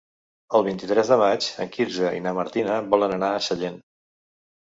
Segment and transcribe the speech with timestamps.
[0.59, 3.79] El vint-i-tres de maig en Quirze i na Martina volen anar a Sallent.